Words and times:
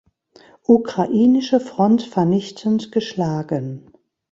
Ukrainischen 0.63 1.59
Front 1.61 2.01
vernichtend 2.01 2.91
geschlagen. 2.91 3.91